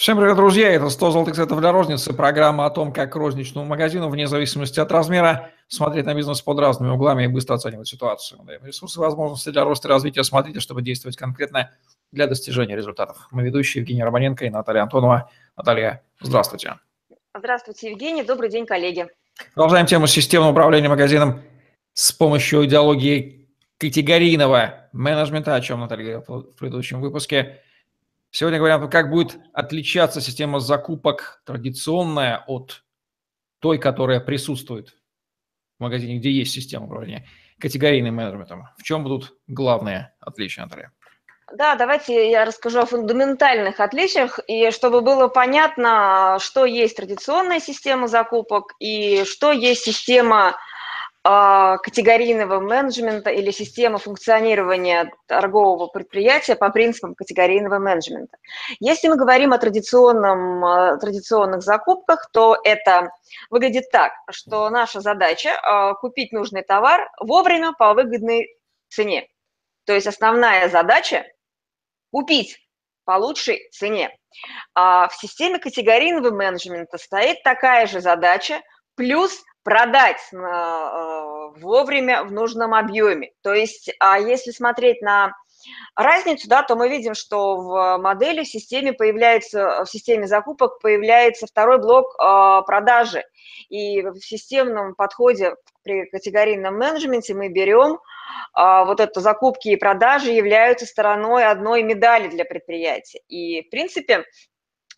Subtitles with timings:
[0.00, 0.70] Всем привет, друзья!
[0.70, 2.14] Это 100 золотых цветов для розницы.
[2.14, 6.90] Программа о том, как розничному магазину, вне зависимости от размера, смотреть на бизнес под разными
[6.90, 8.40] углами и быстро оценивать ситуацию.
[8.44, 10.24] Даем ресурсы и возможности для роста и развития.
[10.24, 11.72] Смотрите, чтобы действовать конкретно
[12.12, 13.28] для достижения результатов.
[13.30, 15.30] Мы ведущие Евгений Романенко и Наталья Антонова.
[15.54, 16.76] Наталья, здравствуйте.
[17.36, 18.22] Здравствуйте, Евгений.
[18.22, 19.06] Добрый день, коллеги.
[19.52, 21.42] Продолжаем тему системного управления магазином
[21.92, 27.60] с помощью идеологии категорийного менеджмента, о чем Наталья говорила в предыдущем выпуске.
[28.30, 32.84] Сегодня говорим о том, как будет отличаться система закупок традиционная от
[33.58, 34.94] той, которая присутствует
[35.78, 37.26] в магазине, где есть система управления
[37.58, 38.68] категорийным менеджментом.
[38.78, 40.92] В чем будут главные отличия, Наталья?
[41.52, 48.06] Да, давайте я расскажу о фундаментальных отличиях, и чтобы было понятно, что есть традиционная система
[48.06, 50.56] закупок и что есть система
[51.22, 58.38] категорийного менеджмента или система функционирования торгового предприятия по принципам категорийного менеджмента.
[58.78, 63.10] Если мы говорим о традиционном, а, традиционных закупках, то это
[63.50, 68.56] выглядит так, что наша задача а, купить нужный товар вовремя по выгодной
[68.88, 69.28] цене.
[69.84, 71.26] То есть основная задача–
[72.12, 72.58] купить
[73.04, 74.16] по лучшей цене.
[74.74, 78.62] А в системе категорийного менеджмента стоит такая же задача,
[78.94, 80.36] плюс продать э,
[81.60, 83.32] вовремя в нужном объеме.
[83.42, 85.32] То есть, а если смотреть на
[85.94, 91.46] разницу, да, то мы видим, что в модели в системе появляется, в системе закупок появляется
[91.46, 93.24] второй блок э, продажи.
[93.68, 97.98] И в системном подходе при категорийном менеджменте мы берем
[98.56, 103.20] э, вот это закупки и продажи являются стороной одной медали для предприятия.
[103.28, 104.24] И, в принципе,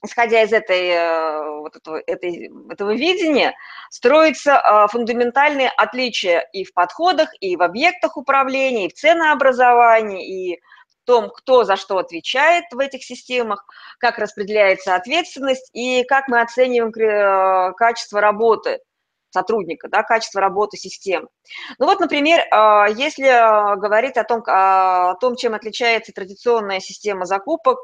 [0.02, 3.54] исходя из этой, э, вот этого, этой, этого видения,
[3.90, 10.60] строятся э, фундаментальные отличия и в подходах, и в объектах управления, и в ценообразовании, и
[10.88, 13.64] в том, кто за что отвечает в этих системах,
[13.98, 18.80] как распределяется ответственность и как мы оцениваем э, качество работы
[19.30, 21.26] сотрудника, да, качество работы системы.
[21.78, 22.40] Ну вот, например,
[22.94, 27.78] если говорить о том, о том, чем отличается традиционная система закупок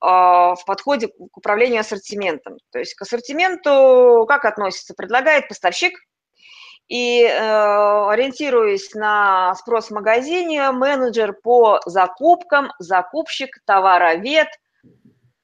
[0.00, 2.56] в подходе к управлению ассортиментом.
[2.72, 4.94] То есть к ассортименту как относится?
[4.94, 5.92] Предлагает поставщик,
[6.88, 14.48] и э, ориентируясь на спрос в магазине, менеджер по закупкам, закупщик, товаровед,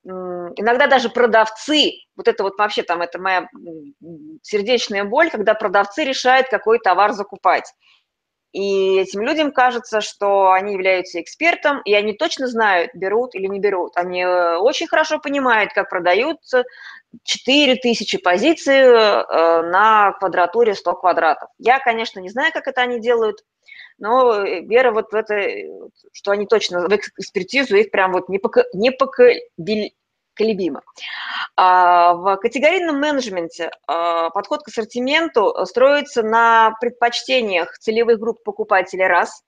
[0.05, 3.49] иногда даже продавцы, вот это вот вообще там, это моя
[4.43, 7.73] сердечная боль, когда продавцы решают, какой товар закупать.
[8.53, 13.61] И этим людям кажется, что они являются экспертом, и они точно знают, берут или не
[13.61, 13.97] берут.
[13.97, 16.65] Они э, очень хорошо понимают, как продаются
[17.25, 21.51] 4000 позиций э, на квадратуре 100 квадратов.
[21.59, 23.45] Я, конечно, не знаю, как это они делают,
[23.99, 25.49] но вера вот в это,
[26.13, 29.91] что они точно в экспертизу их прям вот непоколебимо
[30.37, 30.83] колебимо.
[31.57, 39.43] А, в категорийном менеджменте а, подход к ассортименту строится на предпочтениях целевых групп покупателей раз,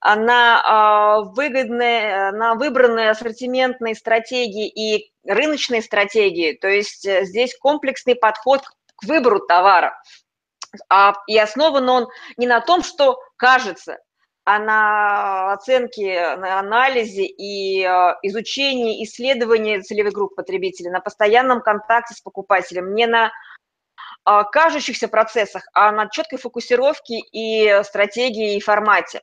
[0.00, 8.14] а на выгодные, на выбранные ассортиментные стратегии и рыночные стратегии, то есть э, здесь комплексный
[8.14, 8.62] подход
[8.94, 10.00] к выбору товара.
[11.26, 13.98] И основан он не на том, что кажется,
[14.50, 22.14] а на оценке, на анализе и э, изучении, исследовании целевых групп потребителей, на постоянном контакте
[22.14, 23.30] с покупателем, не на
[24.24, 29.20] а, кажущихся процессах, а на четкой фокусировке и стратегии и формате.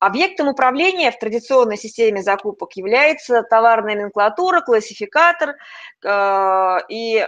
[0.00, 5.56] Объектом управления в традиционной системе закупок является товарная номенклатура, классификатор
[6.06, 7.26] э, и,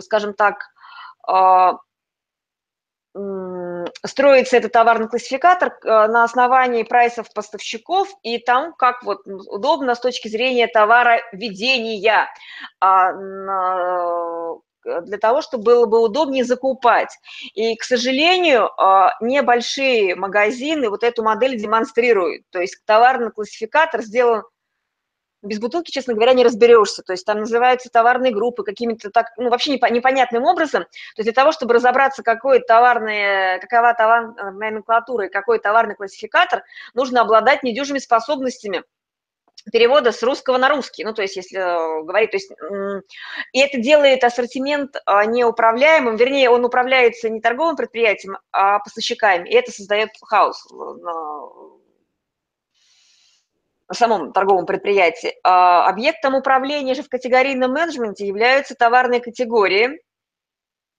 [0.00, 0.56] скажем так,
[4.04, 10.00] строится этот товарный классификатор э, на основании прайсов поставщиков и там, как вот удобно с
[10.00, 12.28] точки зрения товара ведения,
[12.80, 17.16] а, э, для того, чтобы было бы удобнее закупать.
[17.54, 22.44] И, к сожалению, а, небольшие магазины вот эту модель демонстрируют.
[22.50, 24.42] То есть товарный классификатор сделан
[25.42, 27.02] без бутылки, честно говоря, не разберешься.
[27.02, 30.84] То есть там называются товарные группы какими-то так, ну, вообще непонятным образом.
[30.84, 36.62] То есть для того, чтобы разобраться, какой товарный, какова товарная номенклатура и какой товарный классификатор,
[36.94, 38.84] нужно обладать недюжими способностями
[39.70, 42.50] перевода с русского на русский, ну, то есть, если э, говорить, то есть,
[43.52, 49.54] и это делает ассортимент а, неуправляемым, вернее, он управляется не торговым предприятием, а поставщиками, и
[49.54, 50.66] это создает хаос
[53.94, 55.34] самом торговом предприятии.
[55.44, 60.00] А объектом управления же в категорийном менеджменте являются товарные категории,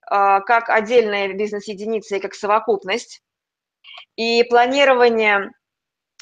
[0.06, 3.22] а, как отдельная бизнес-единица и как совокупность.
[4.16, 5.52] И планирование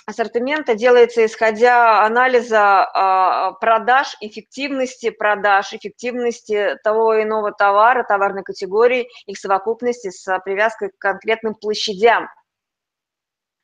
[0.05, 9.37] ассортимента делается исходя анализа а, продаж, эффективности продаж, эффективности того иного товара, товарной категории, их
[9.37, 12.29] совокупности с привязкой к конкретным площадям.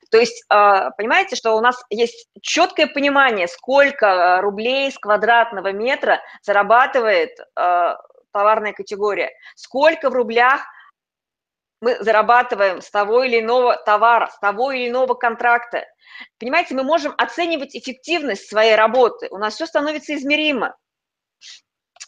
[0.09, 6.21] То есть, а, понимаете, что у нас есть четкое понимание, сколько рублей с квадратного метра
[6.42, 7.98] зарабатывает а,
[8.31, 10.62] товарная категория, сколько в рублях
[11.81, 15.86] мы зарабатываем с того или иного товара, с того или иного контракта.
[16.39, 20.75] Понимаете, мы можем оценивать эффективность своей работы, у нас все становится измеримо.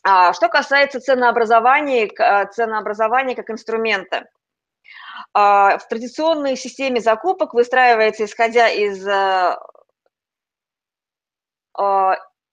[0.01, 2.10] А что касается ценообразования,
[2.51, 4.25] ценообразования как инструмента.
[5.33, 9.60] А, в традиционной системе закупок выстраивается, исходя из а,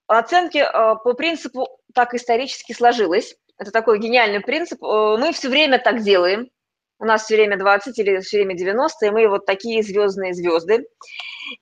[0.06, 3.36] оценки по принципу «так исторически сложилось».
[3.58, 4.84] Это такой гениальный принцип.
[4.84, 6.50] Э, мы все время так делаем
[6.98, 10.86] у нас все время 20 или все время 90, и мы вот такие звездные звезды.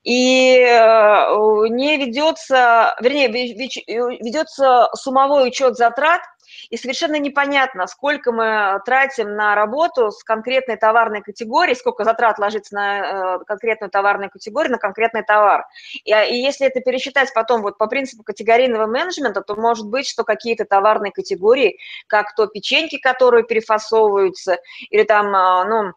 [0.02, 6.20] И э, не ведется, вернее, ведется суммовой учет затрат–
[6.70, 12.74] и совершенно непонятно, сколько мы тратим на работу с конкретной товарной категорией, сколько затрат ложится
[12.74, 15.66] на э, конкретную товарную категорию, на конкретный товар.
[16.04, 20.06] И, а, и если это пересчитать потом вот по принципу категорийного менеджмента, то может быть,
[20.06, 24.58] что какие-то товарные категории, как то печеньки, которые перефасовываются,
[24.90, 25.92] или там, а, ну,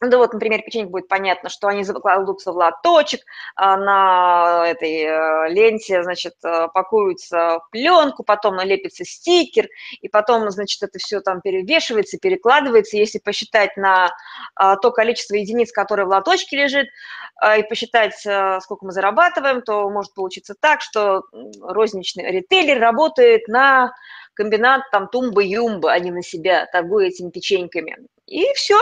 [0.00, 3.20] да вот, например, печенье будет понятно, что они закладываются в лоточек,
[3.54, 9.68] а на этой э, ленте, значит, э, пакуются в пленку, потом налепится стикер,
[10.02, 12.96] и потом, значит, это все там перевешивается, перекладывается.
[12.98, 14.10] Если посчитать на
[14.54, 16.88] а, то количество единиц, которые в лоточке лежит,
[17.36, 21.22] а, и посчитать, э, сколько мы зарабатываем, то может получиться так, что
[21.60, 23.92] розничный ритейлер работает на
[24.34, 27.96] комбинат там тумба-юмба, а не на себя, торгуя этими печеньками.
[28.26, 28.78] И все,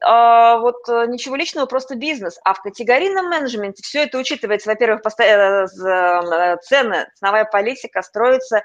[0.00, 2.38] вот э, ничего личного, просто бизнес.
[2.44, 4.70] А в категорийном менеджменте все это учитывается.
[4.70, 8.62] Во-первых, э, э, цены, ценовая политика строится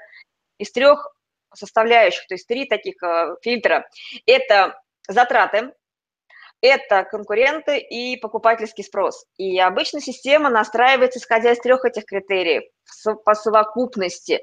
[0.58, 1.12] из трех
[1.52, 2.96] составляющих, то есть три таких
[3.42, 3.86] фильтра.
[4.26, 5.72] Это затраты,
[6.60, 9.24] это конкуренты и покупательский спрос.
[9.36, 12.64] И обычно система настраивается, исходя из трех этих критериев
[13.24, 14.40] по совокупности.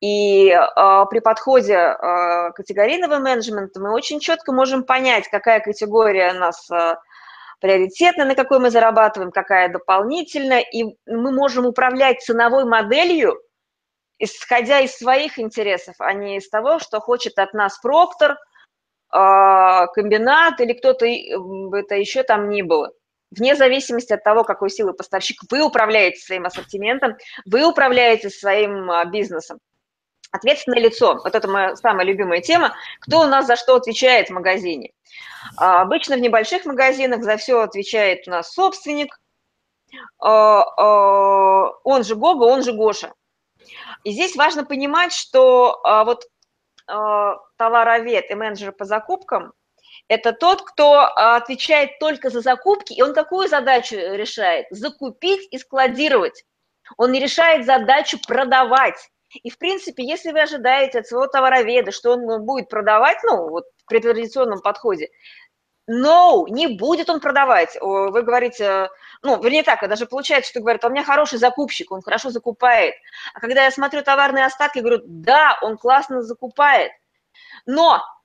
[0.00, 6.38] И э, при подходе э, категорийного менеджмента мы очень четко можем понять, какая категория у
[6.38, 6.96] нас э,
[7.60, 13.40] приоритетная, на какой мы зарабатываем, какая дополнительная, и мы можем управлять ценовой моделью,
[14.18, 18.36] исходя из своих интересов, а не из того, что хочет от нас проктор,
[19.08, 22.92] комбинат или кто-то это еще там ни было.
[23.30, 29.58] Вне зависимости от того, какой силы поставщик, вы управляете своим ассортиментом, вы управляете своим бизнесом.
[30.30, 34.32] Ответственное лицо, вот это моя самая любимая тема, кто у нас за что отвечает в
[34.32, 34.92] магазине.
[35.56, 39.18] А, обычно в небольших магазинах за все отвечает у нас собственник,
[40.18, 43.12] а, а, он же Гога, он же Гоша.
[44.04, 46.24] И здесь важно понимать, что вот
[46.86, 49.52] товаровед и менеджер по закупкам–
[50.08, 54.66] это тот, кто отвечает только за закупки, и он какую задачу решает?
[54.70, 56.44] Закупить и складировать.
[56.96, 58.96] Он не решает задачу продавать.
[59.42, 63.64] И, в принципе, если вы ожидаете от своего товароведа, что он будет продавать, ну, вот
[63.88, 65.10] при традиционном подходе,
[65.88, 67.76] No, не будет он продавать.
[67.80, 68.88] Вы говорите,
[69.22, 72.96] ну, вернее так, даже получается, что говорят, «А у меня хороший закупщик, он хорошо закупает.
[73.34, 76.90] А когда я смотрю товарные остатки, говорю, да, он классно закупает.
[77.66, 78.15] Но а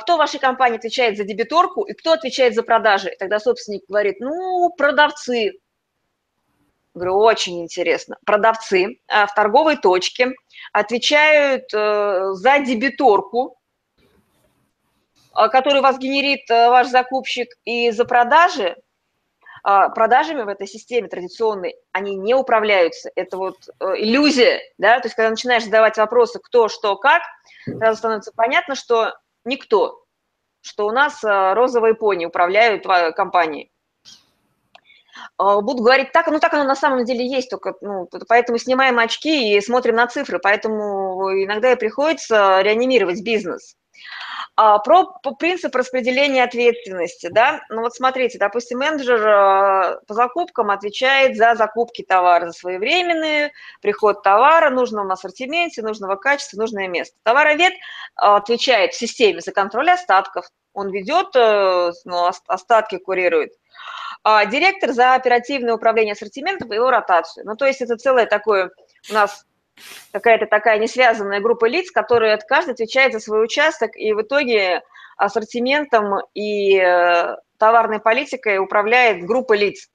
[0.00, 3.10] кто в вашей компании отвечает за дебиторку и кто отвечает за продажи?
[3.10, 5.52] И тогда собственник говорит, ну, продавцы.
[6.94, 8.16] Говорю, очень интересно.
[8.24, 10.32] Продавцы а, в торговой точке
[10.72, 13.58] отвечают э, за дебиторку,
[15.32, 18.76] а, который вас генерит э, ваш закупщик, и за продажи,
[19.64, 23.10] а, продажами в этой системе традиционной, они не управляются.
[23.14, 27.22] Это вот э, иллюзия, да, то есть когда начинаешь задавать вопросы кто, что, как,
[27.64, 30.04] сразу становится понятно, что никто,
[30.60, 32.84] что у нас розовые пони управляют
[33.14, 33.72] компанией.
[35.36, 38.98] А, буду говорить так, ну так оно на самом деле есть, только ну, поэтому снимаем
[38.98, 43.76] очки и смотрим на цифры, поэтому иногда и приходится реанимировать бизнес.
[44.64, 45.06] А, про
[45.40, 52.04] принцип распределения ответственности, да, ну вот смотрите, допустим, менеджер а, по закупкам отвечает за закупки
[52.04, 53.50] товара, за своевременный
[53.80, 57.16] приход товара, нужного ассортименте, нужного качества, нужное место.
[57.24, 57.72] Товаровед
[58.14, 63.50] отвечает в системе за контроль остатков, он ведет, э, ну, остатки курирует
[64.22, 67.44] а директор за оперативное управление ассортиментом и его ротацию.
[67.44, 68.70] Ну, то есть это целое такое
[69.10, 69.44] у нас
[70.12, 74.82] какая-то такая несвязанная группа лиц, которые каждый отвечает за свой участок, и в итоге
[75.16, 79.88] ассортиментом и э, товарной политикой управляет группа лиц.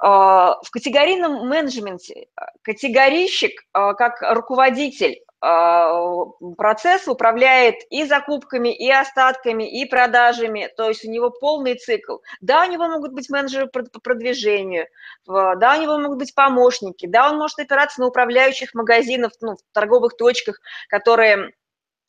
[0.00, 2.28] в категорийном менеджменте
[2.62, 11.30] категорийщик, как руководитель процесс управляет и закупками, и остатками, и продажами, то есть у него
[11.30, 12.16] полный цикл.
[12.40, 14.86] Да, у него могут быть менеджеры по продвижению,
[15.26, 19.74] да, у него могут быть помощники, да, он может опираться на управляющих магазинов, ну, в
[19.74, 21.52] торговых точках, которые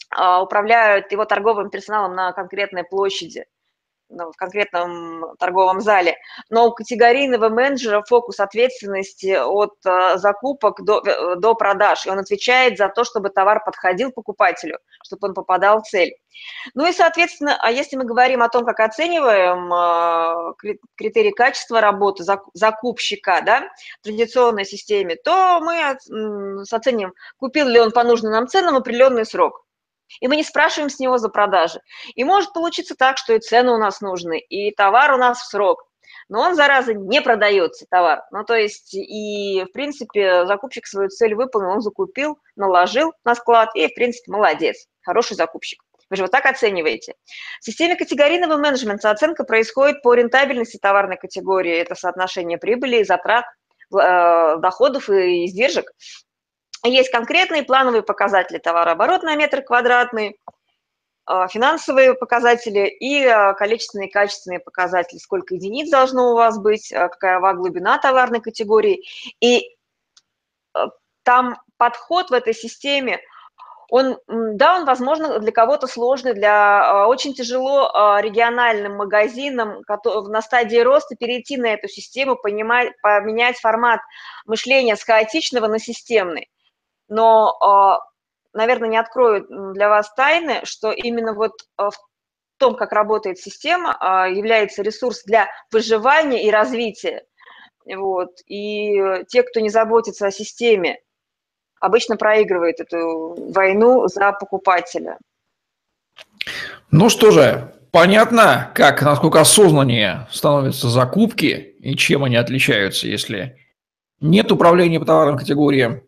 [0.10, 3.46] а, управляют его торговым персоналом на конкретной площади
[4.10, 6.18] ну, в конкретном торговом зале,
[6.50, 12.20] но у категорийного менеджера фокус ответственности от э, закупок до, э, до продаж, и он
[12.20, 16.16] отвечает за то, чтобы товар подходил покупателю, чтобы он попадал в цель.
[16.74, 22.24] Ну и, соответственно, а если мы говорим о том, как оцениваем э, критерии качества работы
[22.54, 25.98] закупщика да, в традиционной системе, то мы
[26.72, 29.66] оценим, купил ли он по нужным нам ценам определенный срок.
[30.20, 31.82] И мы не спрашиваем с него за продажи.
[32.16, 35.50] И может получиться так, что и цены у нас нужны, и товар у нас в
[35.50, 35.86] срок.
[36.28, 38.22] Но он, зараза, не продается, товар.
[38.32, 43.70] Ну, то есть, и, в принципе, закупщик свою цель выполнил, он закупил, наложил на склад,
[43.74, 45.82] и, в принципе, молодец, хороший закупщик.
[46.10, 47.14] Вы же вот так оцениваете.
[47.62, 51.76] В системе категорийного менеджмента оценка происходит по рентабельности товарной категории.
[51.76, 53.46] Это соотношение прибыли, затрат,
[53.94, 55.92] э, доходов и издержек.
[56.84, 60.40] Есть конкретные плановые показатели товарооборот на метр квадратный,
[61.26, 66.92] а, финансовые показатели и а, количественные и качественные показатели, сколько единиц должно у вас быть,
[66.94, 69.04] а, какая глубина товарной категории.
[69.42, 69.76] И
[71.24, 73.20] там подход в этой системе,
[73.92, 81.16] он, да, он, возможно, для кого-то сложный, для очень тяжело региональным магазинам на стадии роста
[81.16, 84.00] перейти на эту систему, понимать, поменять формат
[84.46, 86.50] мышления с хаотичного на системный
[87.10, 88.00] но, а,
[88.54, 91.98] наверное, не открою для вас тайны, что именно вот а, в
[92.58, 97.24] том, как работает система, а, является ресурс для выживания и развития.
[97.86, 98.30] Вот.
[98.46, 101.00] И те, кто не заботится о системе,
[101.80, 105.18] обычно проигрывает эту войну за покупателя.
[106.92, 113.58] Ну что же, понятно, как, насколько осознаннее становятся закупки и чем они отличаются, если
[114.20, 116.04] нет управления по товарным категориям,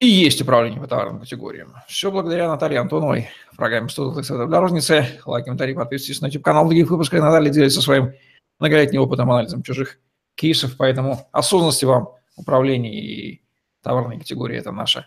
[0.00, 1.74] и есть управление по товарным категориям.
[1.86, 5.06] Все благодаря Наталье Антоновой программе «100 для розницы».
[5.26, 6.64] Лайк, комментарий, подписывайтесь на YouTube-канал.
[6.64, 8.14] Других выпусков Наталья делится своим
[8.58, 9.98] многолетним опытом анализом чужих
[10.34, 10.76] кейсов.
[10.78, 13.42] Поэтому осознанности вам управление и
[13.82, 15.06] товарные категории– это наше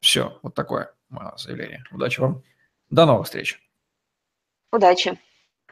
[0.00, 0.38] все.
[0.42, 1.84] Вот такое мое заявление.
[1.92, 2.42] Удачи вам.
[2.90, 3.60] До новых встреч.
[4.72, 5.16] Удачи.